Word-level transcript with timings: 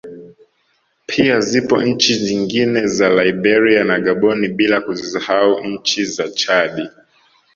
Pia 1.05 1.39
zipo 1.41 1.81
nchi 1.81 2.19
nyingine 2.19 2.87
za 2.87 3.23
Liberia 3.23 3.83
na 3.83 3.99
Gaboni 3.99 4.47
bila 4.47 4.81
kuzisahau 4.81 5.63
ncni 5.63 6.05
za 6.05 6.29
Chadi 6.29 6.89